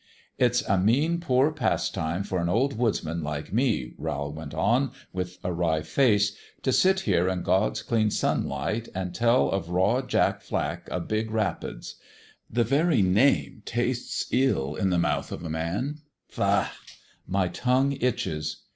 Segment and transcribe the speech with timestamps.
[0.39, 4.93] "It's a mean poor pastime for an old woods man like me," Rowl went on,
[5.13, 6.35] with a wry face,
[6.65, 11.29] "f sit here in God's clean sunlight an' tell of Raw Jack Flack o' Big
[11.29, 11.97] Rapids.
[12.49, 16.71] The very name tastes ill in the mouth of a man: faugh!
[17.27, 18.63] my tongue itches.